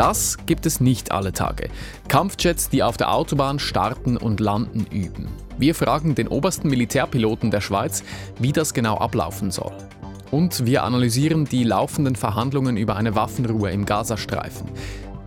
[0.00, 1.68] Das gibt es nicht alle Tage.
[2.08, 5.28] Kampfjets, die auf der Autobahn starten und landen üben.
[5.58, 8.02] Wir fragen den obersten Militärpiloten der Schweiz,
[8.38, 9.72] wie das genau ablaufen soll.
[10.30, 14.70] Und wir analysieren die laufenden Verhandlungen über eine Waffenruhe im Gazastreifen.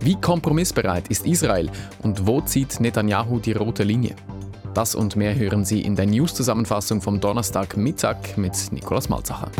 [0.00, 1.70] Wie kompromissbereit ist Israel
[2.02, 4.16] und wo zieht Netanyahu die rote Linie?
[4.74, 9.52] Das und mehr hören Sie in der News-Zusammenfassung vom Donnerstagmittag mit Nikolaus Malzacher.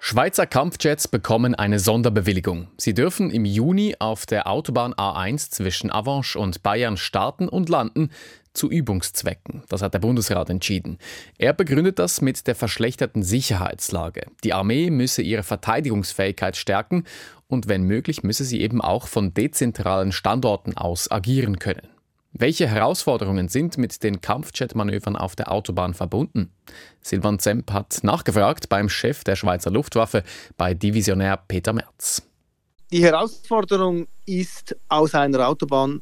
[0.00, 2.68] Schweizer Kampfjets bekommen eine Sonderbewilligung.
[2.76, 8.10] Sie dürfen im Juni auf der Autobahn A1 zwischen Avanche und Bayern starten und landen,
[8.54, 9.62] zu Übungszwecken.
[9.68, 10.98] Das hat der Bundesrat entschieden.
[11.36, 14.26] Er begründet das mit der verschlechterten Sicherheitslage.
[14.44, 17.04] Die Armee müsse ihre Verteidigungsfähigkeit stärken
[17.46, 21.88] und wenn möglich müsse sie eben auch von dezentralen Standorten aus agieren können.
[22.40, 26.52] Welche Herausforderungen sind mit den Kampfjet-Manövern auf der Autobahn verbunden?
[27.00, 30.22] Silvan Zemp hat nachgefragt beim Chef der Schweizer Luftwaffe,
[30.56, 32.22] bei Divisionär Peter Merz.
[32.92, 36.00] Die Herausforderung ist, aus einer Autobahn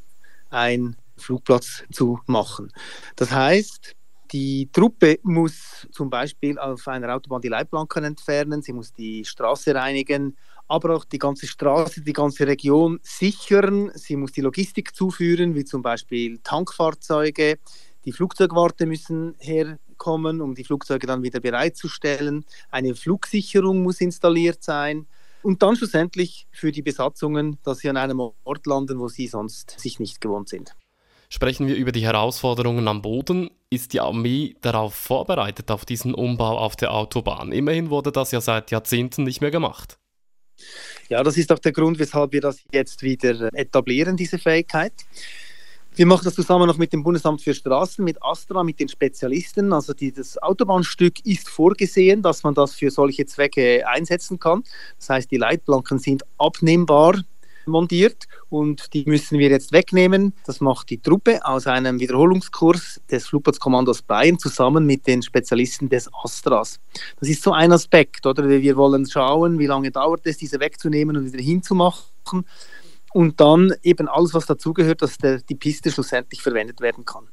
[0.50, 2.70] einen Flugplatz zu machen.
[3.16, 3.96] Das heißt,
[4.30, 9.74] die Truppe muss zum Beispiel auf einer Autobahn die Leitplanken entfernen, sie muss die Straße
[9.74, 10.36] reinigen,
[10.68, 13.90] aber auch die ganze Straße, die ganze Region sichern.
[13.94, 17.58] Sie muss die Logistik zuführen, wie zum Beispiel Tankfahrzeuge.
[18.04, 22.44] Die Flugzeugwarte müssen herkommen, um die Flugzeuge dann wieder bereitzustellen.
[22.70, 25.06] Eine Flugsicherung muss installiert sein.
[25.42, 29.78] Und dann schlussendlich für die Besatzungen, dass sie an einem Ort landen, wo sie sonst
[29.78, 30.74] sich nicht gewohnt sind.
[31.28, 33.50] Sprechen wir über die Herausforderungen am Boden.
[33.68, 37.52] Ist die Armee darauf vorbereitet, auf diesen Umbau auf der Autobahn?
[37.52, 39.98] Immerhin wurde das ja seit Jahrzehnten nicht mehr gemacht.
[41.08, 44.92] Ja, das ist auch der Grund, weshalb wir das jetzt wieder etablieren, diese Fähigkeit.
[45.94, 49.72] Wir machen das zusammen noch mit dem Bundesamt für Straßen, mit Astra, mit den Spezialisten.
[49.72, 54.62] Also die, das Autobahnstück ist vorgesehen, dass man das für solche Zwecke einsetzen kann.
[54.98, 57.22] Das heißt, die Leitplanken sind abnehmbar
[57.66, 60.32] montiert und die müssen wir jetzt wegnehmen.
[60.44, 66.08] Das macht die Truppe aus einem Wiederholungskurs des Flugplatzkommandos Bayern zusammen mit den Spezialisten des
[66.22, 66.80] Astras.
[67.18, 68.48] Das ist so ein Aspekt, oder?
[68.48, 72.44] Wir wollen schauen, wie lange dauert es, diese wegzunehmen und wieder hinzumachen
[73.12, 77.28] und dann eben alles, was dazugehört, dass der, die Piste schlussendlich verwendet werden kann.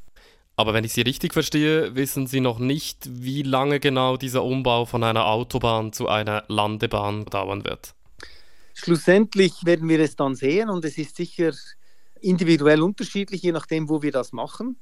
[0.55, 4.85] Aber wenn ich Sie richtig verstehe, wissen Sie noch nicht, wie lange genau dieser Umbau
[4.85, 7.95] von einer Autobahn zu einer Landebahn dauern wird.
[8.73, 11.53] Schlussendlich werden wir es dann sehen und es ist sicher
[12.19, 14.77] individuell unterschiedlich, je nachdem, wo wir das machen.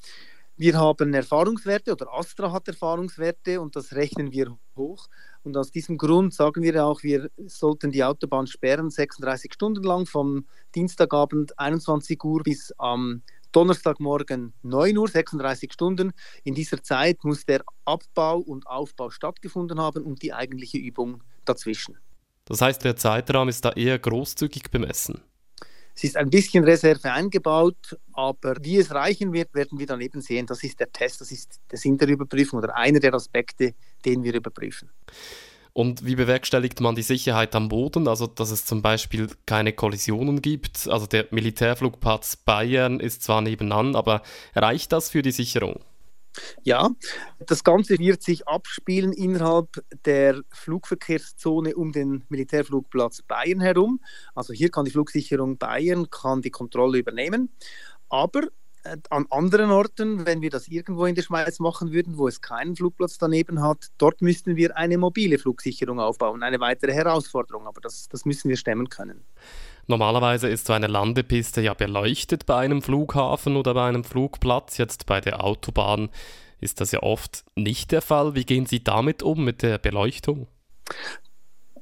[0.57, 5.07] Wir haben Erfahrungswerte oder Astra hat Erfahrungswerte und das rechnen wir hoch.
[5.44, 10.06] Und aus diesem Grund sagen wir auch, wir sollten die Autobahn sperren, 36 Stunden lang,
[10.06, 16.13] vom Dienstagabend 21 Uhr bis am Donnerstagmorgen 9 Uhr, 36 Stunden.
[16.44, 21.97] In dieser Zeit muss der Abbau und Aufbau stattgefunden haben und die eigentliche Übung dazwischen.
[22.51, 25.22] Das heißt, der Zeitraum ist da eher großzügig bemessen.
[25.95, 30.19] Es ist ein bisschen Reserve eingebaut, aber wie es reichen wird, werden wir dann eben
[30.19, 30.47] sehen.
[30.47, 33.73] Das ist der Test, das ist der Sinn der Überprüfung oder einer der Aspekte,
[34.03, 34.89] den wir überprüfen.
[35.72, 38.09] Und wie bewerkstelligt man die Sicherheit am Boden?
[38.09, 40.89] Also, dass es zum Beispiel keine Kollisionen gibt.
[40.89, 44.23] Also, der Militärflugplatz Bayern ist zwar nebenan, aber
[44.53, 45.79] reicht das für die Sicherung?
[46.64, 46.90] Ja,
[47.46, 54.00] das Ganze wird sich abspielen innerhalb der Flugverkehrszone um den Militärflugplatz Bayern herum.
[54.36, 57.50] Also hier kann die Flugsicherung Bayern kann die Kontrolle übernehmen.
[58.09, 58.44] Aber
[58.84, 62.42] äh, an anderen Orten, wenn wir das irgendwo in der Schweiz machen würden, wo es
[62.42, 66.44] keinen Flugplatz daneben hat, dort müssten wir eine mobile Flugsicherung aufbauen.
[66.44, 69.24] Eine weitere Herausforderung, aber das, das müssen wir stemmen können.
[69.91, 74.78] Normalerweise ist so eine Landepiste ja beleuchtet bei einem Flughafen oder bei einem Flugplatz.
[74.78, 76.09] Jetzt bei der Autobahn
[76.62, 78.34] ist das ja oft nicht der Fall.
[78.34, 80.47] Wie gehen Sie damit um mit der Beleuchtung?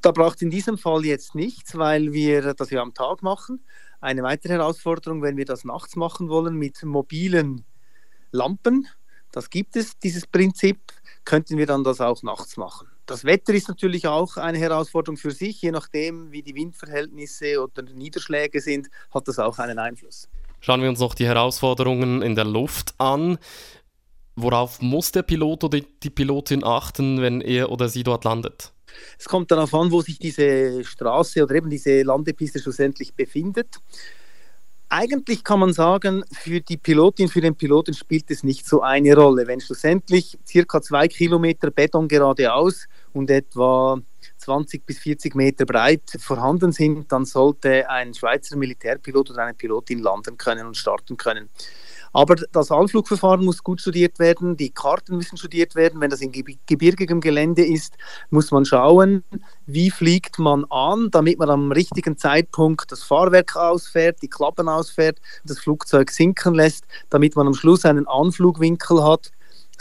[0.02, 3.64] Da braucht in diesem Fall jetzt nichts, weil wir das ja am Tag machen.
[4.02, 7.64] Eine weitere Herausforderung, wenn wir das nachts machen wollen mit mobilen
[8.32, 8.88] Lampen,
[9.32, 10.80] das gibt es, dieses Prinzip,
[11.26, 12.88] könnten wir dann das auch nachts machen.
[13.10, 15.64] Das Wetter ist natürlich auch eine Herausforderung für sich.
[15.64, 20.30] Je nachdem, wie die Windverhältnisse oder Niederschläge sind, hat das auch einen Einfluss.
[20.60, 23.40] Schauen wir uns noch die Herausforderungen in der Luft an.
[24.36, 28.74] Worauf muss der Pilot oder die Pilotin achten, wenn er oder sie dort landet?
[29.18, 33.78] Es kommt darauf an, wo sich diese Straße oder eben diese Landepiste schlussendlich befindet.
[34.92, 39.16] Eigentlich kann man sagen, für die Pilotin, für den Piloten spielt es nicht so eine
[39.16, 39.46] Rolle.
[39.46, 44.02] Wenn schlussendlich circa zwei Kilometer Beton geradeaus und etwa
[44.38, 50.00] 20 bis 40 Meter breit vorhanden sind, dann sollte ein Schweizer Militärpilot oder eine Pilotin
[50.00, 51.50] landen können und starten können.
[52.14, 56.02] Aber das Anflugverfahren muss gut studiert werden, die Karten müssen studiert werden.
[56.02, 57.96] Wenn das in gebirgigem Gelände ist,
[58.30, 59.24] muss man schauen,
[59.66, 65.20] wie fliegt man an, damit man am richtigen Zeitpunkt das Fahrwerk ausfährt, die Klappen ausfährt,
[65.46, 69.32] das Flugzeug sinken lässt, damit man am Schluss einen Anflugwinkel hat,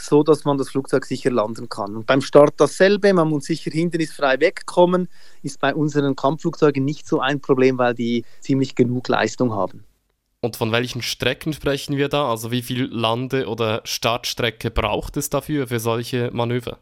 [0.00, 1.96] so dass man das Flugzeug sicher landen kann.
[1.96, 5.08] Und beim Start dasselbe, man muss sicher hindernisfrei wegkommen,
[5.42, 9.84] ist bei unseren Kampfflugzeugen nicht so ein Problem, weil die ziemlich genug Leistung haben.
[10.40, 12.30] Und von welchen Strecken sprechen wir da?
[12.30, 16.78] Also wie viel Lande- oder Startstrecke braucht es dafür, für solche Manöver?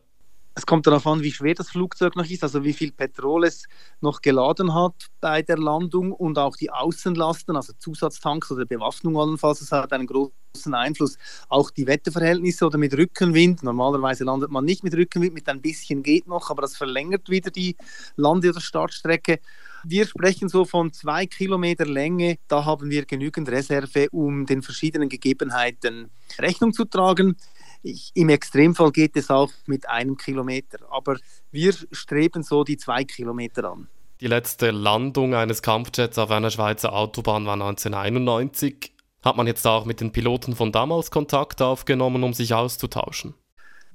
[0.59, 3.65] Es kommt darauf an, wie schwer das Flugzeug noch ist, also wie viel Petrol es
[4.01, 9.59] noch geladen hat bei der Landung und auch die Außenlasten, also Zusatztanks oder Bewaffnung allenfalls,
[9.59, 11.19] das hat einen großen Einfluss.
[11.51, 13.63] Auch die Wetterverhältnisse oder mit Rückenwind.
[13.63, 17.51] Normalerweise landet man nicht mit Rückenwind, mit ein bisschen geht noch, aber das verlängert wieder
[17.51, 17.77] die
[18.17, 19.41] Lande- oder Startstrecke.
[19.89, 22.39] Wir sprechen so von zwei Kilometer Länge.
[22.49, 26.11] Da haben wir genügend Reserve, um den verschiedenen Gegebenheiten
[26.41, 27.37] Rechnung zu tragen.
[27.85, 31.19] Ich, Im Extremfall geht es auch mit einem Kilometer, aber
[31.53, 33.87] wir streben so die zwei Kilometer an.
[34.21, 38.93] Die letzte Landung eines Kampfjets auf einer Schweizer Autobahn war 1991.
[39.23, 43.35] Hat man jetzt auch mit den Piloten von damals Kontakt aufgenommen, um sich auszutauschen?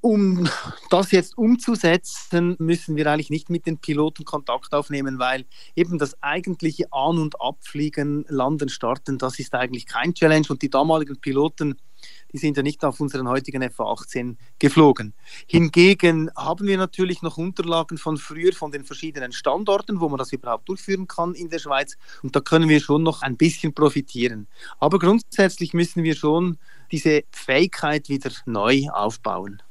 [0.01, 0.49] Um
[0.89, 5.45] das jetzt umzusetzen, müssen wir eigentlich nicht mit den Piloten Kontakt aufnehmen, weil
[5.75, 10.71] eben das eigentliche An- und Abfliegen, Landen, Starten, das ist eigentlich kein Challenge und die
[10.71, 11.75] damaligen Piloten
[12.33, 15.13] die sind ja nicht auf unseren heutigen FA-18 geflogen.
[15.47, 20.31] Hingegen haben wir natürlich noch Unterlagen von früher, von den verschiedenen Standorten, wo man das
[20.31, 21.97] überhaupt durchführen kann in der Schweiz.
[22.23, 24.47] Und da können wir schon noch ein bisschen profitieren.
[24.79, 26.57] Aber grundsätzlich müssen wir schon
[26.91, 29.61] diese Fähigkeit wieder neu aufbauen.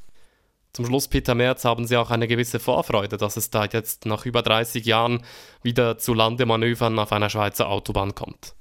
[0.73, 4.25] Zum Schluss, Peter Merz, haben Sie auch eine gewisse Vorfreude, dass es da jetzt nach
[4.25, 5.25] über 30 Jahren
[5.63, 8.55] wieder zu Landemanövern auf einer Schweizer Autobahn kommt.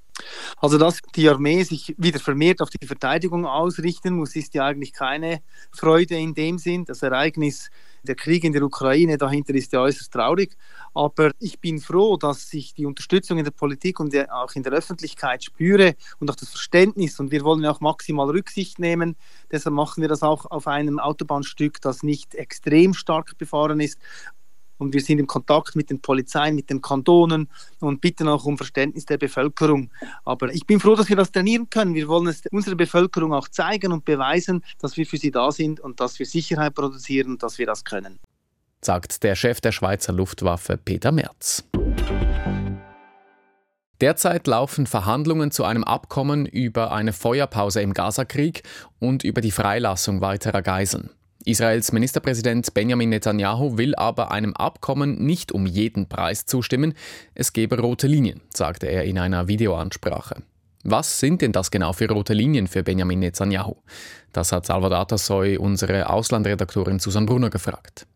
[0.56, 4.92] Also, dass die Armee sich wieder vermehrt auf die Verteidigung ausrichten muss, ist ja eigentlich
[4.92, 5.40] keine
[5.72, 6.84] Freude in dem Sinn.
[6.84, 7.70] Das Ereignis,
[8.02, 10.56] der Krieg in der Ukraine dahinter ist ja äußerst traurig.
[10.94, 14.72] Aber ich bin froh, dass ich die Unterstützung in der Politik und auch in der
[14.72, 17.20] Öffentlichkeit spüre und auch das Verständnis.
[17.20, 19.16] Und wir wollen ja auch maximal Rücksicht nehmen.
[19.50, 23.98] Deshalb machen wir das auch auf einem Autobahnstück, das nicht extrem stark befahren ist
[24.80, 27.48] und wir sind im Kontakt mit den Polizeien, mit den Kantonen
[27.80, 29.90] und bitten auch um Verständnis der Bevölkerung.
[30.24, 31.94] Aber ich bin froh, dass wir das trainieren können.
[31.94, 35.80] Wir wollen es unserer Bevölkerung auch zeigen und beweisen, dass wir für sie da sind
[35.80, 38.18] und dass wir Sicherheit produzieren und dass wir das können.
[38.82, 41.64] Sagt der Chef der Schweizer Luftwaffe Peter Merz.
[44.00, 48.62] Derzeit laufen Verhandlungen zu einem Abkommen über eine Feuerpause im Gazakrieg
[48.98, 51.10] und über die Freilassung weiterer Geiseln.
[51.44, 56.94] Israels Ministerpräsident Benjamin Netanyahu will aber einem Abkommen nicht um jeden Preis zustimmen.
[57.34, 60.42] Es gebe rote Linien, sagte er in einer Videoansprache.
[60.84, 63.76] Was sind denn das genau für rote Linien für Benjamin Netanyahu?
[64.32, 68.06] Das hat Salvador Tasoy unsere Auslandredaktorin Susan Brunner gefragt.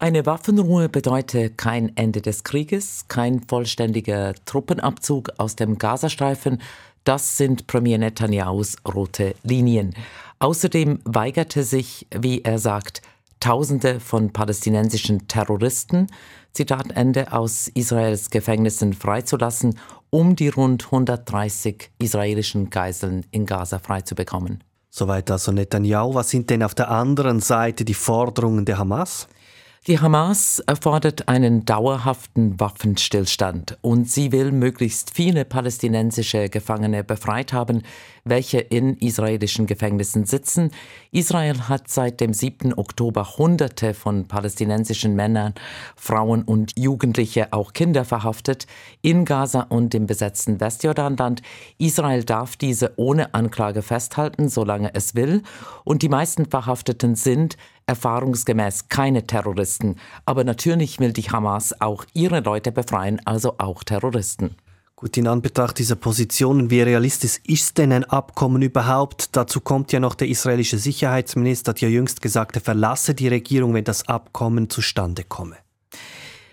[0.00, 6.62] Eine Waffenruhe bedeutet kein Ende des Krieges, kein vollständiger Truppenabzug aus dem Gazastreifen.
[7.08, 9.94] Das sind Premier Netanyahus rote Linien.
[10.40, 13.00] Außerdem weigerte sich, wie er sagt,
[13.40, 16.08] Tausende von palästinensischen Terroristen,
[16.52, 19.78] Zitat Ende, aus Israels Gefängnissen freizulassen,
[20.10, 24.62] um die rund 130 israelischen Geiseln in Gaza freizubekommen.
[24.90, 26.12] Soweit also Netanyahu.
[26.12, 29.28] Was sind denn auf der anderen Seite die Forderungen der Hamas?
[29.88, 37.84] Die Hamas erfordert einen dauerhaften Waffenstillstand und sie will möglichst viele palästinensische Gefangene befreit haben,
[38.22, 40.72] welche in israelischen Gefängnissen sitzen.
[41.10, 42.74] Israel hat seit dem 7.
[42.74, 45.54] Oktober Hunderte von palästinensischen Männern,
[45.96, 48.66] Frauen und Jugendliche, auch Kinder verhaftet,
[49.00, 51.40] in Gaza und im besetzten Westjordanland.
[51.78, 55.42] Israel darf diese ohne Anklage festhalten, solange es will,
[55.84, 57.56] und die meisten Verhafteten sind
[57.88, 59.96] erfahrungsgemäß keine Terroristen.
[60.26, 64.54] Aber natürlich will die Hamas auch ihre Leute befreien, also auch Terroristen.
[64.94, 69.36] Gut, in Anbetracht dieser Positionen, wie realistisch ist denn ein Abkommen überhaupt?
[69.36, 73.74] Dazu kommt ja noch der israelische Sicherheitsminister, hat ja jüngst gesagt, er verlasse die Regierung,
[73.74, 75.56] wenn das Abkommen zustande komme.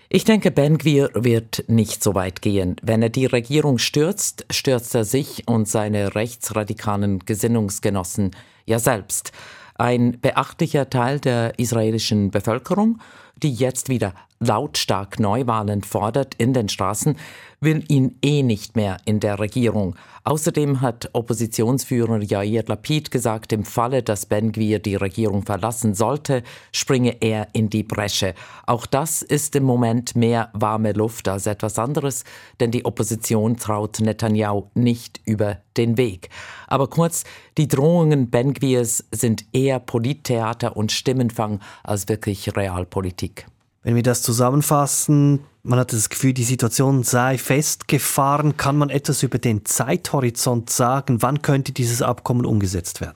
[0.08, 2.76] Ich denke, Ben Gwir wird nicht so weit gehen.
[2.82, 8.30] Wenn er die Regierung stürzt, stürzt er sich und seine rechtsradikalen Gesinnungsgenossen
[8.64, 9.32] ja selbst.
[9.78, 12.98] Ein beachtlicher Teil der israelischen Bevölkerung
[13.42, 17.16] die jetzt wieder lautstark Neuwahlen fordert in den Straßen,
[17.60, 19.96] will ihn eh nicht mehr in der Regierung.
[20.24, 26.42] Außerdem hat Oppositionsführer Yair Lapid gesagt, im Falle, dass Ben Gwir die Regierung verlassen sollte,
[26.72, 28.34] springe er in die Bresche.
[28.66, 32.24] Auch das ist im Moment mehr warme Luft als etwas anderes,
[32.58, 36.28] denn die Opposition traut Netanyahu nicht über den Weg.
[36.66, 37.24] Aber kurz,
[37.56, 43.46] die Drohungen Ben Gwirs sind eher Polittheater und Stimmenfang als wirklich Realpolitik.
[43.86, 48.56] Wenn wir das zusammenfassen, man hat das Gefühl, die Situation sei festgefahren.
[48.56, 51.22] Kann man etwas über den Zeithorizont sagen?
[51.22, 53.14] Wann könnte dieses Abkommen umgesetzt werden?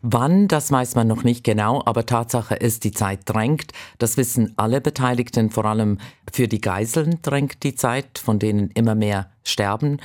[0.00, 3.72] Wann, das weiß man noch nicht genau, aber Tatsache ist, die Zeit drängt.
[3.98, 5.98] Das wissen alle Beteiligten, vor allem
[6.32, 9.98] für die Geiseln drängt die Zeit, von denen immer mehr sterben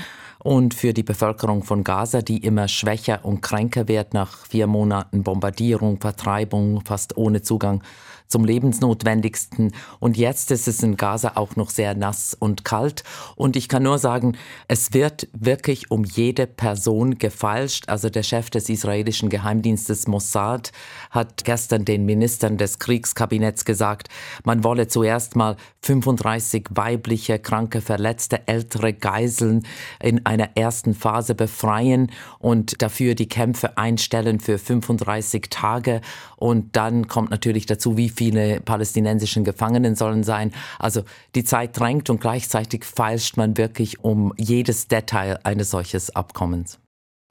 [0.44, 5.24] und für die Bevölkerung von Gaza, die immer schwächer und kränker wird nach vier Monaten
[5.24, 7.84] Bombardierung, Vertreibung, fast ohne Zugang
[8.28, 9.74] zum Lebensnotwendigsten.
[10.00, 13.04] Und jetzt ist es in Gaza auch noch sehr nass und kalt.
[13.36, 17.90] Und ich kann nur sagen, es wird wirklich um jede Person gefalscht.
[17.90, 20.72] Also der Chef des israelischen Geheimdienstes Mossad
[21.10, 24.10] hat gestern den Ministern des Kriegskabinetts gesagt,
[24.44, 29.66] man wolle zuerst mal 35 weibliche, kranke, verletzte, ältere Geiseln
[30.02, 36.02] in einer ersten Phase befreien und dafür die Kämpfe einstellen für 35 Tage.
[36.36, 40.52] Und dann kommt natürlich dazu, wie viele palästinensischen Gefangenen sollen sein.
[40.80, 41.04] Also
[41.36, 46.80] die Zeit drängt und gleichzeitig feilscht man wirklich um jedes Detail eines solches Abkommens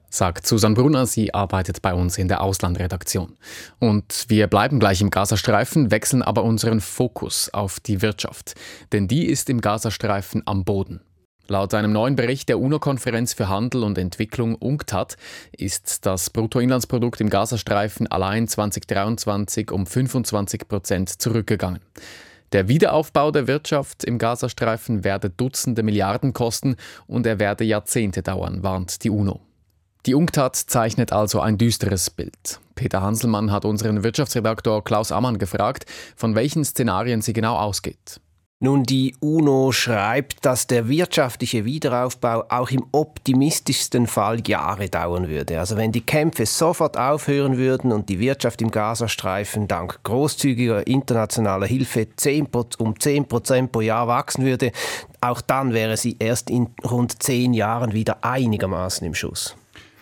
[0.09, 1.05] sagt Susan Brunner.
[1.05, 3.37] Sie arbeitet bei uns in der Auslandredaktion.
[3.79, 8.55] Und wir bleiben gleich im Gazastreifen, wechseln aber unseren Fokus auf die Wirtschaft.
[8.91, 11.01] Denn die ist im Gazastreifen am Boden.
[11.49, 15.15] Laut einem neuen Bericht der UNO-Konferenz für Handel und Entwicklung UNCTAD
[15.53, 21.79] ist das Bruttoinlandsprodukt im Gazastreifen allein 2023 um 25 Prozent zurückgegangen.
[22.51, 26.75] Der Wiederaufbau der Wirtschaft im Gazastreifen werde Dutzende Milliarden kosten
[27.07, 29.39] und er werde Jahrzehnte dauern, warnt die UNO.
[30.05, 32.59] Die UNCTAD zeichnet also ein düsteres Bild.
[32.75, 35.85] Peter Hanselmann hat unseren Wirtschaftsredaktor Klaus Ammann gefragt,
[36.17, 38.19] von welchen Szenarien sie genau ausgeht.
[38.59, 45.59] Nun, die UNO schreibt, dass der wirtschaftliche Wiederaufbau auch im optimistischsten Fall Jahre dauern würde.
[45.59, 51.67] Also wenn die Kämpfe sofort aufhören würden und die Wirtschaft im Gazastreifen dank großzügiger internationaler
[51.67, 52.47] Hilfe 10,
[52.79, 54.71] um 10 Prozent pro Jahr wachsen würde,
[55.21, 59.55] auch dann wäre sie erst in rund zehn Jahren wieder einigermaßen im Schuss.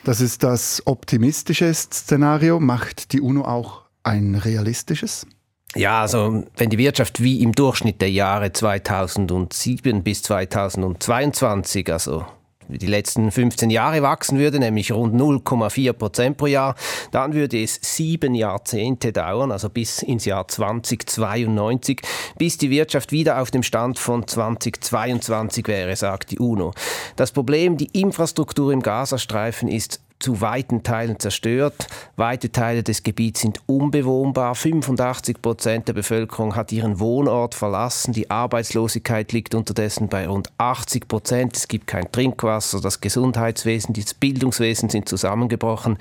[0.05, 2.61] Das ist das optimistische Szenario.
[2.61, 5.27] Macht die UNO auch ein realistisches?
[5.75, 12.25] Ja, also wenn die Wirtschaft wie im Durchschnitt der Jahre 2007 bis 2022, also
[12.69, 16.75] die letzten 15 Jahre wachsen würde, nämlich rund 0,4 Prozent pro Jahr,
[17.11, 22.01] dann würde es sieben Jahrzehnte dauern, also bis ins Jahr 2092,
[22.37, 26.73] bis die Wirtschaft wieder auf dem Stand von 2022 wäre, sagt die UNO.
[27.17, 31.87] Das Problem, die Infrastruktur im Gazastreifen ist zu weiten Teilen zerstört.
[32.15, 34.55] Weite Teile des Gebiets sind unbewohnbar.
[34.55, 38.13] 85 Prozent der Bevölkerung hat ihren Wohnort verlassen.
[38.13, 41.57] Die Arbeitslosigkeit liegt unterdessen bei rund 80 Prozent.
[41.57, 42.81] Es gibt kein Trinkwasser.
[42.81, 45.97] Das Gesundheitswesen, das Bildungswesen sind zusammengebrochen.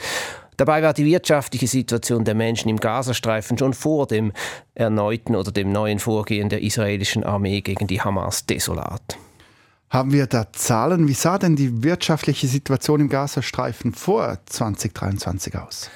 [0.56, 4.32] Dabei war die wirtschaftliche Situation der Menschen im Gazastreifen schon vor dem
[4.74, 9.18] erneuten oder dem neuen Vorgehen der israelischen Armee gegen die Hamas desolat.
[9.94, 11.06] Haben wir da Zahlen?
[11.06, 15.88] Wie sah denn die wirtschaftliche Situation im Gazastreifen vor 2023 aus?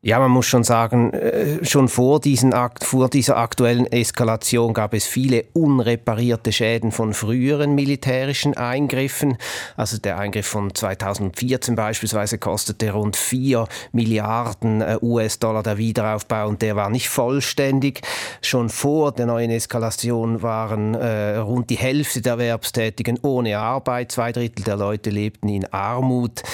[0.00, 4.94] Ja, man muss schon sagen, äh, schon vor, diesen Akt, vor dieser aktuellen Eskalation gab
[4.94, 9.36] es viele unreparierte Schäden von früheren militärischen Eingriffen.
[9.76, 16.62] Also der Eingriff von 2014 beispielsweise kostete rund 4 Milliarden äh, US-Dollar der Wiederaufbau und
[16.62, 18.02] der war nicht vollständig.
[18.40, 24.30] Schon vor der neuen Eskalation waren äh, rund die Hälfte der Erwerbstätigen ohne Arbeit, zwei
[24.30, 26.44] Drittel der Leute lebten in Armut.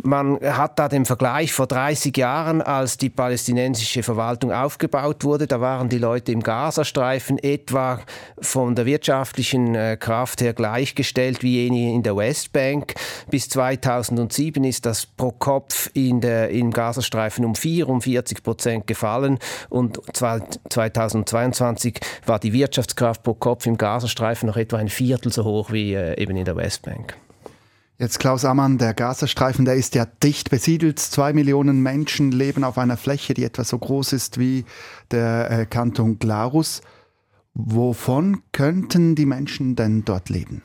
[0.00, 5.48] Man hat da den Vergleich vor 30 Jahren, als die palästinensische Verwaltung aufgebaut wurde.
[5.48, 7.98] Da waren die Leute im Gazastreifen etwa
[8.40, 12.94] von der wirtschaftlichen äh, Kraft her gleichgestellt wie jene in der Westbank.
[13.28, 20.00] Bis 2007 ist das pro Kopf in der, im Gazastreifen um 44 Prozent gefallen und
[20.14, 25.94] 2022 war die Wirtschaftskraft pro Kopf im Gazastreifen noch etwa ein Viertel so hoch wie
[25.94, 27.16] äh, eben in der Westbank.
[28.00, 31.00] Jetzt Klaus Ammann, der Gazastreifen, der ist ja dicht besiedelt.
[31.00, 34.64] Zwei Millionen Menschen leben auf einer Fläche, die etwa so groß ist wie
[35.10, 36.80] der äh, Kanton Glarus.
[37.54, 40.62] Wovon könnten die Menschen denn dort leben?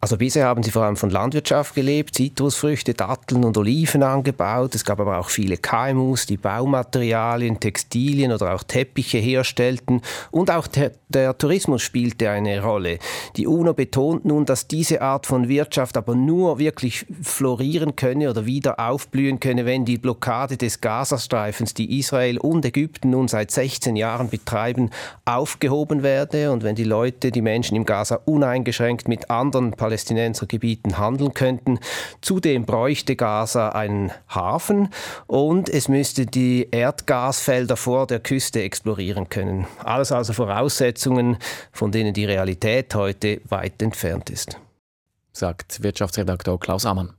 [0.00, 4.74] Also bisher haben sie vor allem von Landwirtschaft gelebt, Zitrusfrüchte, Datteln und Oliven angebaut.
[4.74, 10.02] Es gab aber auch viele KMUs, die Baumaterialien, Textilien oder auch Teppiche herstellten.
[10.30, 12.98] Und auch der, der Tourismus spielte eine Rolle.
[13.36, 18.46] Die UNO betont nun, dass diese Art von Wirtschaft aber nur wirklich florieren könne oder
[18.46, 23.96] wieder aufblühen könne, wenn die Blockade des Gazastreifens, die Israel und Ägypten nun seit 16
[23.96, 24.90] Jahren betreiben,
[25.24, 31.34] aufgehoben werde und wenn die Leute, die Menschen im Gaza uneingeschränkt mit anderen Palästinensergebieten handeln
[31.34, 31.78] könnten.
[32.20, 34.88] Zudem bräuchte Gaza einen Hafen
[35.26, 39.66] und es müsste die Erdgasfelder vor der Küste explorieren können.
[39.82, 41.38] Alles also Voraussetzungen,
[41.72, 44.58] von denen die Realität heute weit entfernt ist.
[45.32, 47.14] Sagt Wirtschaftsredakteur Klaus Ammann.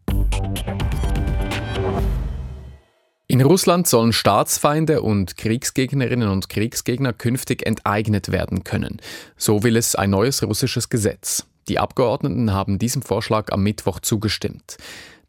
[3.33, 9.01] In Russland sollen Staatsfeinde und Kriegsgegnerinnen und Kriegsgegner künftig enteignet werden können.
[9.37, 11.43] So will es ein neues russisches Gesetz.
[11.67, 14.77] Die Abgeordneten haben diesem Vorschlag am Mittwoch zugestimmt.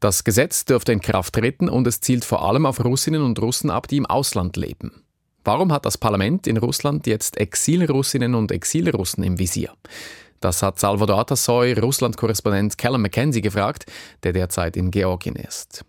[0.00, 3.70] Das Gesetz dürfte in Kraft treten und es zielt vor allem auf Russinnen und Russen
[3.70, 5.04] ab, die im Ausland leben.
[5.44, 9.72] Warum hat das Parlament in Russland jetzt Exilrussinnen und Exilrussen im Visier?
[10.40, 13.86] Das hat Salvador Atasoy, Russland-Korrespondent Callum McKenzie gefragt,
[14.22, 15.84] der derzeit in Georgien ist.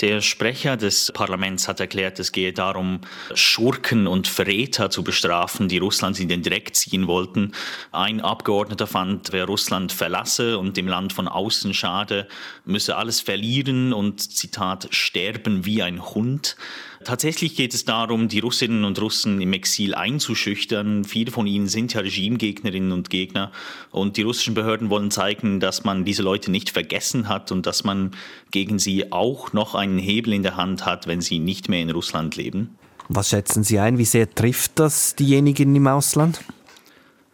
[0.00, 3.02] Der Sprecher des Parlaments hat erklärt, es gehe darum,
[3.34, 7.52] Schurken und Verräter zu bestrafen, die Russland in den Dreck ziehen wollten.
[7.92, 12.28] Ein Abgeordneter fand, wer Russland verlasse und dem Land von außen schade,
[12.64, 16.56] müsse alles verlieren und, Zitat, sterben wie ein Hund.
[17.02, 21.04] Tatsächlich geht es darum, die Russinnen und Russen im Exil einzuschüchtern.
[21.04, 23.52] Viele von ihnen sind ja Regimegegnerinnen und Gegner.
[23.90, 27.84] Und die russischen Behörden wollen zeigen, dass man diese Leute nicht vergessen hat und dass
[27.84, 28.10] man
[28.50, 31.90] gegen sie auch noch einen Hebel in der Hand hat, wenn sie nicht mehr in
[31.90, 32.76] Russland leben.
[33.08, 33.98] Was schätzen Sie ein?
[33.98, 36.40] Wie sehr trifft das diejenigen im Ausland?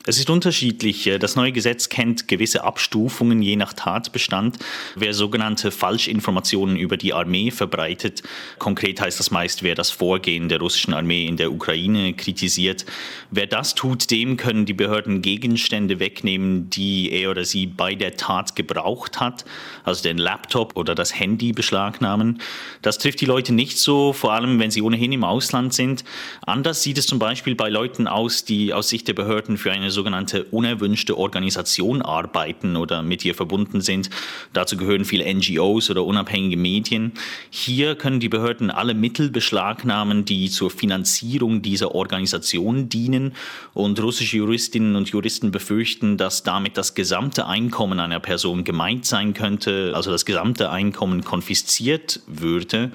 [0.08, 1.10] Es ist unterschiedlich.
[1.18, 4.56] Das neue Gesetz kennt gewisse Abstufungen je nach Tatbestand.
[4.94, 8.22] Wer sogenannte Falschinformationen über die Armee verbreitet,
[8.60, 12.86] konkret heißt das meist, wer das Vorgehen der russischen Armee in der Ukraine kritisiert,
[13.32, 18.16] wer das tut, dem können die Behörden Gegenstände wegnehmen, die er oder sie bei der
[18.16, 19.44] Tat gebraucht hat,
[19.82, 22.40] also den Laptop oder das Handy beschlagnahmen.
[22.80, 26.04] Das trifft die Leute nicht so, vor allem wenn sie ohnehin im Ausland sind.
[26.42, 29.95] Anders sieht es zum Beispiel bei Leuten aus, die aus Sicht der Behörden für eine
[29.96, 34.10] sogenannte unerwünschte Organisation arbeiten oder mit ihr verbunden sind.
[34.52, 37.12] Dazu gehören viele NGOs oder unabhängige Medien.
[37.50, 43.32] Hier können die Behörden alle Mittel beschlagnahmen, die zur Finanzierung dieser Organisation dienen.
[43.74, 49.32] Und russische Juristinnen und Juristen befürchten, dass damit das gesamte Einkommen einer Person gemeint sein
[49.34, 52.92] könnte, also das gesamte Einkommen konfisziert würde.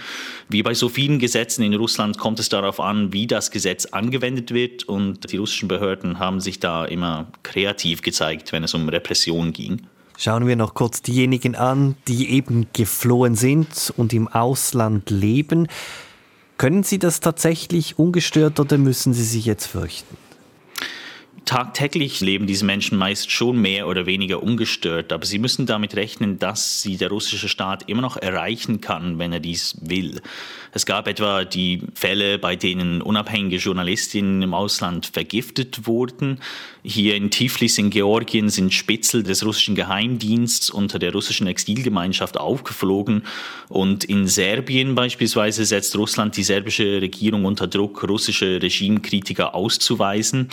[0.47, 4.53] Wie bei so vielen Gesetzen in Russland kommt es darauf an, wie das Gesetz angewendet
[4.53, 4.83] wird.
[4.83, 9.81] Und die russischen Behörden haben sich da immer kreativ gezeigt, wenn es um Repression ging.
[10.17, 15.67] Schauen wir noch kurz diejenigen an, die eben geflohen sind und im Ausland leben.
[16.57, 20.15] Können Sie das tatsächlich ungestört oder müssen Sie sich jetzt fürchten?
[21.45, 26.37] Tagtäglich leben diese Menschen meist schon mehr oder weniger ungestört, aber sie müssen damit rechnen,
[26.37, 30.21] dass sie der russische Staat immer noch erreichen kann, wenn er dies will.
[30.71, 36.39] Es gab etwa die Fälle, bei denen unabhängige Journalistinnen im Ausland vergiftet wurden.
[36.83, 43.23] Hier in Tiflis in Georgien sind Spitzel des russischen Geheimdiensts unter der russischen Exilgemeinschaft aufgeflogen.
[43.67, 50.49] Und in Serbien beispielsweise setzt Russland die serbische Regierung unter Druck, russische Regimekritiker auszuweisen.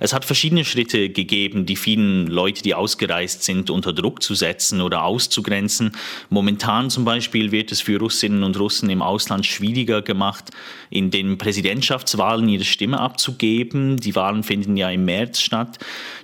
[0.00, 4.80] Es hat verschiedene Schritte gegeben, die vielen Leute, die ausgereist sind, unter Druck zu setzen
[4.80, 5.92] oder auszugrenzen.
[6.30, 10.50] Momentan zum Beispiel wird es für Russinnen und Russen im Ausland schwieriger gemacht,
[10.90, 13.96] in den Präsidentschaftswahlen ihre Stimme abzugeben.
[13.96, 15.78] Die Wahlen finden ja im März statt.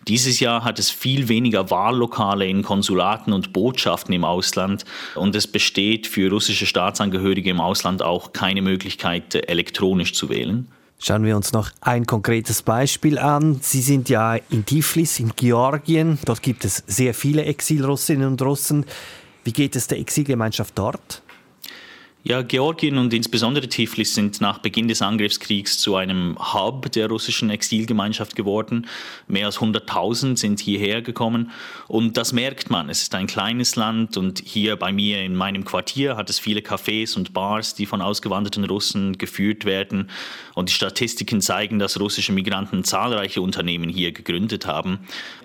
[0.06, 4.84] Dieses Jahr hat es viel weniger Wahllokale in Konsulaten und Botschaften im Ausland
[5.14, 10.68] und es besteht für russische Staatsangehörige im Ausland auch keine Möglichkeit, elektronisch zu wählen.
[11.00, 13.60] Schauen wir uns noch ein konkretes Beispiel an.
[13.62, 16.18] Sie sind ja in Tiflis in Georgien.
[16.24, 18.84] Dort gibt es sehr viele Exilrussinnen und Russen.
[19.44, 21.22] Wie geht es der Exilgemeinschaft dort?
[22.28, 27.48] Ja, Georgien und insbesondere Tiflis sind nach Beginn des Angriffskriegs zu einem Hub der russischen
[27.48, 28.86] Exilgemeinschaft geworden.
[29.28, 31.52] Mehr als 100.000 sind hierher gekommen
[31.86, 32.90] und das merkt man.
[32.90, 36.60] Es ist ein kleines Land und hier bei mir in meinem Quartier hat es viele
[36.60, 40.10] Cafés und Bars, die von ausgewanderten Russen geführt werden
[40.54, 44.98] und die Statistiken zeigen, dass russische Migranten zahlreiche Unternehmen hier gegründet haben.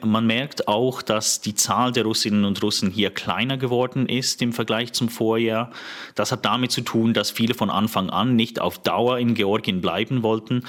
[0.03, 4.51] Man merkt auch, dass die Zahl der Russinnen und Russen hier kleiner geworden ist im
[4.51, 5.71] Vergleich zum Vorjahr.
[6.15, 9.79] Das hat damit zu tun, dass viele von Anfang an nicht auf Dauer in Georgien
[9.79, 10.63] bleiben wollten,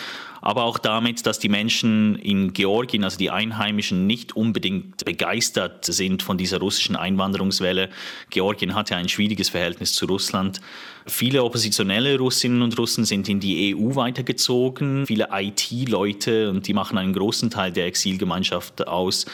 [0.44, 6.22] aber auch damit, dass die Menschen in Georgien, also die Einheimischen, nicht unbedingt begeistert sind
[6.22, 7.88] von dieser russischen Einwanderungswelle.
[8.28, 10.60] Georgien hat ja ein schwieriges Verhältnis zu Russland.
[11.06, 15.06] Viele oppositionelle Russinnen und Russen sind in die EU weitergezogen.
[15.06, 19.24] Viele IT-Leute, und die machen einen großen Teil der Exilgemeinschaft aus,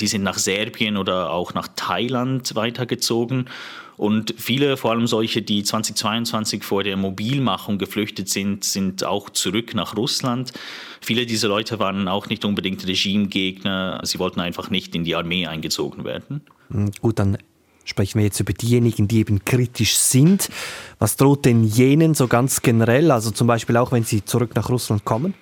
[0.00, 3.46] die sind nach Serbien oder auch nach Thailand weitergezogen.
[4.00, 9.74] Und viele, vor allem solche, die 2022 vor der Mobilmachung geflüchtet sind, sind auch zurück
[9.74, 10.54] nach Russland.
[11.02, 14.00] Viele dieser Leute waren auch nicht unbedingt Regimegegner.
[14.04, 16.40] Sie wollten einfach nicht in die Armee eingezogen werden.
[16.70, 17.36] Hm, gut, dann
[17.84, 20.48] sprechen wir jetzt über diejenigen, die eben kritisch sind.
[20.98, 24.70] Was droht denn jenen so ganz generell, also zum Beispiel auch wenn sie zurück nach
[24.70, 25.34] Russland kommen?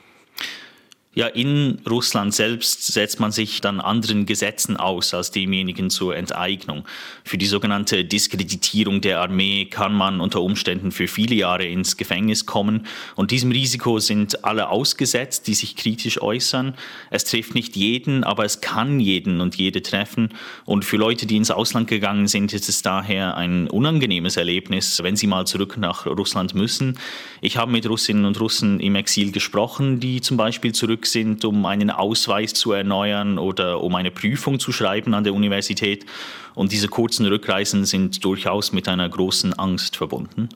[1.15, 6.85] Ja, in Russland selbst setzt man sich dann anderen Gesetzen aus als demjenigen zur Enteignung.
[7.25, 12.45] Für die sogenannte Diskreditierung der Armee kann man unter Umständen für viele Jahre ins Gefängnis
[12.45, 12.87] kommen.
[13.17, 16.75] Und diesem Risiko sind alle ausgesetzt, die sich kritisch äußern.
[17.11, 20.29] Es trifft nicht jeden, aber es kann jeden und jede treffen.
[20.67, 25.17] Und für Leute, die ins Ausland gegangen sind, ist es daher ein unangenehmes Erlebnis, wenn
[25.17, 26.99] sie mal zurück nach Russland müssen.
[27.41, 31.65] Ich habe mit Russinnen und Russen im Exil gesprochen, die zum Beispiel zurück sind, um
[31.67, 36.07] einen Ausweis zu erneuern oder um eine Prüfung zu schreiben an der Universität.
[36.55, 40.49] Und diese kurzen Rückreisen sind durchaus mit einer großen Angst verbunden.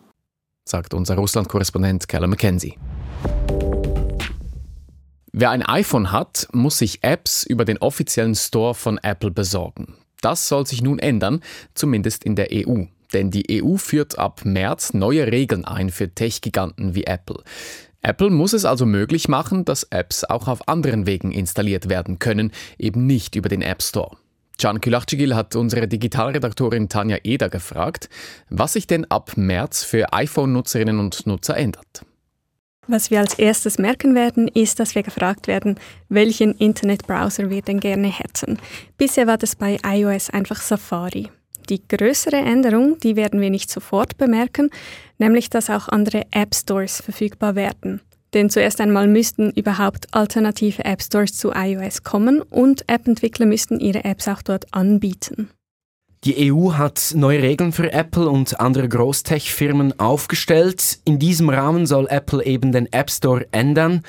[0.65, 2.77] Sagt unser Russland-Korrespondent Keller McKenzie.
[5.33, 9.95] Wer ein iPhone hat, muss sich Apps über den offiziellen Store von Apple besorgen.
[10.21, 11.41] Das soll sich nun ändern,
[11.75, 12.85] zumindest in der EU.
[13.13, 17.43] Denn die EU führt ab März neue Regeln ein für Tech-Giganten wie Apple.
[18.03, 22.51] Apple muss es also möglich machen, dass Apps auch auf anderen Wegen installiert werden können,
[22.79, 24.17] eben nicht über den App Store.
[24.59, 28.09] Can Külachcigil hat unsere Digitalredaktorin Tanja Eder gefragt,
[28.51, 32.05] was sich denn ab März für iPhone-Nutzerinnen und Nutzer ändert.
[32.89, 37.79] Was wir als erstes merken werden, ist, dass wir gefragt werden, welchen Internetbrowser wir denn
[37.79, 38.59] gerne hätten.
[38.99, 41.31] Bisher war das bei iOS einfach Safari.
[41.69, 44.71] Die größere Änderung, die werden wir nicht sofort bemerken,
[45.19, 48.01] nämlich dass auch andere App Stores verfügbar werden.
[48.35, 54.05] Denn zuerst einmal müssten überhaupt alternative App Stores zu iOS kommen und App-Entwickler müssten ihre
[54.05, 55.51] Apps auch dort anbieten.
[56.25, 61.01] Die EU hat neue Regeln für Apple und andere Großtech-Firmen aufgestellt.
[61.05, 64.03] In diesem Rahmen soll Apple eben den App Store ändern.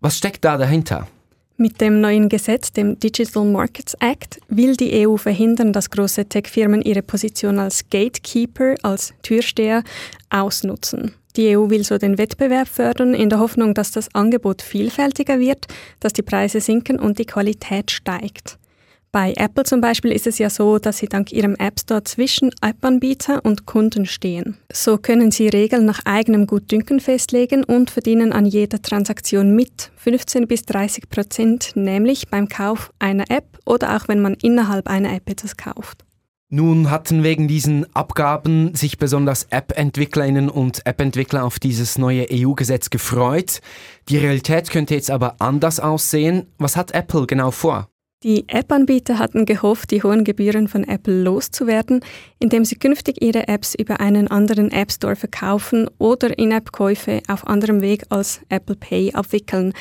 [0.00, 1.06] Was steckt da dahinter?
[1.60, 6.80] Mit dem neuen Gesetz, dem Digital Markets Act, will die EU verhindern, dass große Tech-Firmen
[6.80, 9.84] ihre Position als Gatekeeper, als Türsteher,
[10.30, 11.12] ausnutzen.
[11.36, 15.66] Die EU will so den Wettbewerb fördern, in der Hoffnung, dass das Angebot vielfältiger wird,
[16.00, 18.56] dass die Preise sinken und die Qualität steigt.
[19.12, 22.52] Bei Apple zum Beispiel ist es ja so, dass sie dank ihrem App Store zwischen
[22.60, 24.56] App-Anbieter und Kunden stehen.
[24.72, 30.46] So können sie Regeln nach eigenem Gutdünken festlegen und verdienen an jeder Transaktion mit 15
[30.46, 35.28] bis 30 Prozent, nämlich beim Kauf einer App oder auch wenn man innerhalb einer App
[35.28, 36.04] etwas kauft.
[36.48, 43.60] Nun hatten wegen diesen Abgaben sich besonders App-Entwicklerinnen und App-Entwickler auf dieses neue EU-Gesetz gefreut.
[44.08, 46.46] Die Realität könnte jetzt aber anders aussehen.
[46.58, 47.89] Was hat Apple genau vor?
[48.22, 52.04] Die App-Anbieter hatten gehofft, die hohen Gebühren von Apple loszuwerden,
[52.38, 57.80] indem sie künftig ihre Apps über einen anderen App Store verkaufen oder In-App-Käufe auf anderem
[57.80, 59.72] Weg als Apple Pay abwickeln.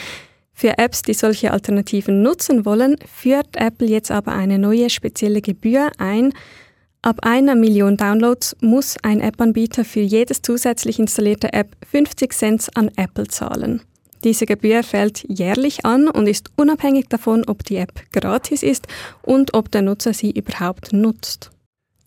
[0.53, 5.91] Für Apps, die solche Alternativen nutzen wollen, führt Apple jetzt aber eine neue spezielle Gebühr
[5.97, 6.31] ein.
[7.01, 12.89] Ab einer Million Downloads muss ein App-Anbieter für jedes zusätzlich installierte App 50 Cent an
[12.95, 13.81] Apple zahlen.
[14.23, 18.87] Diese Gebühr fällt jährlich an und ist unabhängig davon, ob die App gratis ist
[19.21, 21.51] und ob der Nutzer sie überhaupt nutzt.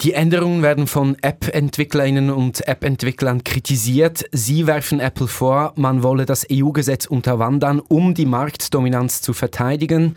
[0.02, 4.24] Die Änderungen werden von App-Entwicklerinnen und App-Entwicklern kritisiert.
[4.32, 10.16] Sie werfen Apple vor, man wolle das EU-Gesetz unterwandern, um die Marktdominanz zu verteidigen.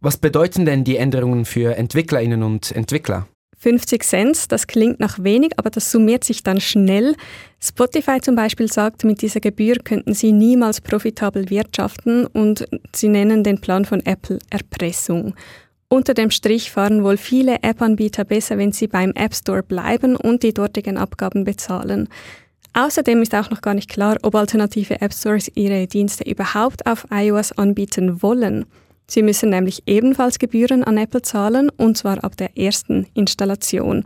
[0.00, 3.26] Was bedeuten denn die Änderungen für Entwicklerinnen und Entwickler?
[3.62, 7.14] 50 Cent, das klingt nach wenig, aber das summiert sich dann schnell.
[7.60, 13.44] Spotify zum Beispiel sagt, mit dieser Gebühr könnten sie niemals profitabel wirtschaften und sie nennen
[13.44, 15.34] den Plan von Apple Erpressung.
[15.88, 20.42] Unter dem Strich fahren wohl viele App-Anbieter besser, wenn sie beim App Store bleiben und
[20.42, 22.08] die dortigen Abgaben bezahlen.
[22.72, 27.06] Außerdem ist auch noch gar nicht klar, ob alternative App Stores ihre Dienste überhaupt auf
[27.12, 28.66] iOS anbieten wollen.
[29.06, 34.04] Sie müssen nämlich ebenfalls Gebühren an Apple zahlen, und zwar ab der ersten Installation.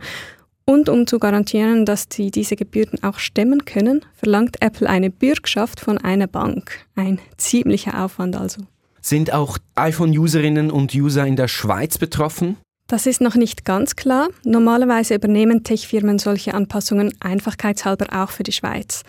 [0.65, 5.79] Und um zu garantieren, dass sie diese Gebühren auch stemmen können, verlangt Apple eine Bürgschaft
[5.79, 6.85] von einer Bank.
[6.95, 8.63] Ein ziemlicher Aufwand also.
[8.99, 12.57] Sind auch iPhone-Userinnen und User in der Schweiz betroffen?
[12.87, 14.27] Das ist noch nicht ganz klar.
[14.43, 19.03] Normalerweise übernehmen Tech-Firmen solche Anpassungen einfachkeitshalber auch für die Schweiz.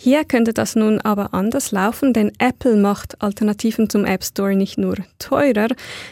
[0.00, 4.78] Hier könnte das nun aber anders laufen, denn Apple macht Alternativen zum App Store nicht
[4.78, 5.68] nur teurer,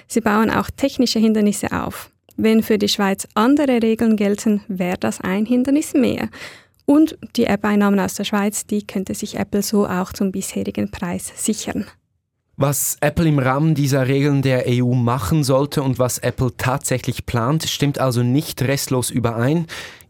[0.08, 2.10] sie bauen auch technische Hindernisse auf.
[2.36, 6.28] Wenn für die Schweiz andere Regeln gelten, wäre das ein Hindernis mehr.
[6.84, 11.32] Und die App-Einnahmen aus der Schweiz, die könnte sich Apple so auch zum bisherigen Preis
[11.36, 11.86] sichern.
[12.56, 17.68] Was Apple im Rahmen dieser Regeln der EU machen sollte und was Apple tatsächlich plant,
[17.68, 19.66] stimmt also nicht restlos überein.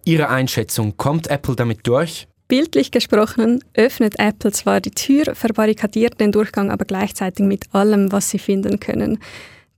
[0.06, 2.26] Ihre Einschätzung, kommt Apple damit durch?
[2.48, 8.30] Bildlich gesprochen öffnet Apple zwar die Tür, verbarrikadiert den Durchgang aber gleichzeitig mit allem, was
[8.30, 9.18] sie finden können.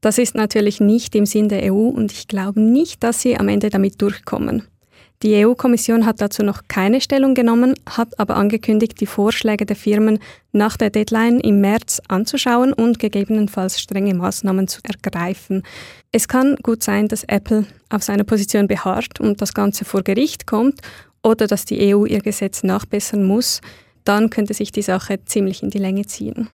[0.02, 3.48] Das ist natürlich nicht im Sinn der EU und ich glaube nicht, dass sie am
[3.48, 4.64] Ende damit durchkommen.
[5.24, 10.20] Die EU-Kommission hat dazu noch keine Stellung genommen, hat aber angekündigt, die Vorschläge der Firmen
[10.52, 15.64] nach der Deadline im März anzuschauen und gegebenenfalls strenge Maßnahmen zu ergreifen.
[16.12, 20.46] Es kann gut sein, dass Apple auf seiner Position beharrt und das Ganze vor Gericht
[20.46, 20.80] kommt
[21.22, 23.60] oder dass die EU ihr Gesetz nachbessern muss.
[24.04, 26.48] Dann könnte sich die Sache ziemlich in die Länge ziehen.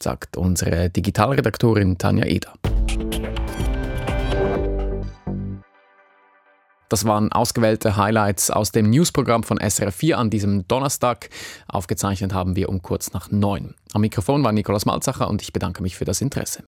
[0.00, 2.52] Sagt unsere Digitalredaktorin Tanja Eder.
[6.88, 11.30] Das waren ausgewählte Highlights aus dem Newsprogramm von SRF 4 an diesem Donnerstag.
[11.66, 13.74] Aufgezeichnet haben wir um kurz nach neun.
[13.92, 16.62] Am Mikrofon war Nikolaus Malzacher und ich bedanke mich für das Interesse.